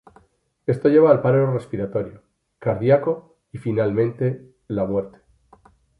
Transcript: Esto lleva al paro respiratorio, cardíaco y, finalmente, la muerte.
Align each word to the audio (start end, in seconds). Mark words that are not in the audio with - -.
Esto 0.65 0.89
lleva 0.89 1.11
al 1.11 1.21
paro 1.21 1.53
respiratorio, 1.53 2.23
cardíaco 2.57 3.37
y, 3.51 3.59
finalmente, 3.59 4.51
la 4.67 4.83
muerte. 4.83 5.19